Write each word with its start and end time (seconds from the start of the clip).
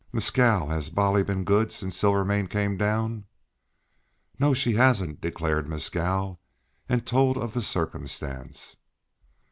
"Mescal, 0.11 0.69
has 0.69 0.89
Bolly 0.89 1.21
been 1.21 1.43
good 1.43 1.71
since 1.71 1.95
Silvermane 1.95 2.47
came 2.47 2.75
down?" 2.75 3.25
"No, 4.39 4.51
she 4.51 4.71
hasn't," 4.73 5.21
declared 5.21 5.69
Mescal, 5.69 6.39
and 6.89 7.05
told 7.05 7.37
of 7.37 7.53
the 7.53 7.61
circumstance. 7.61 8.77